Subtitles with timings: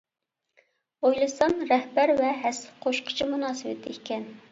[1.09, 4.27] ئويلىسام رەھبەر ۋە ھەسسە قوشقۇچى مۇناسىۋىتى ئىكەن.